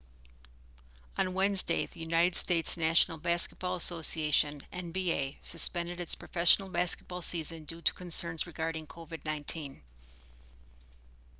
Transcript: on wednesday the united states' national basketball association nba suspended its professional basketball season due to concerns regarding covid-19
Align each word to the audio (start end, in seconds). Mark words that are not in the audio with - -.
on 1.15 1.35
wednesday 1.35 1.85
the 1.85 1.99
united 1.99 2.33
states' 2.35 2.75
national 2.75 3.19
basketball 3.19 3.75
association 3.75 4.59
nba 4.73 5.37
suspended 5.43 5.99
its 5.99 6.15
professional 6.15 6.69
basketball 6.69 7.21
season 7.21 7.65
due 7.65 7.83
to 7.83 7.93
concerns 7.93 8.47
regarding 8.47 8.87
covid-19 8.87 9.79